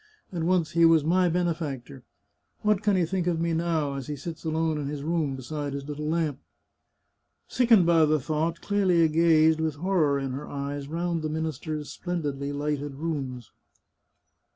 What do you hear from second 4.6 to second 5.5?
in his room,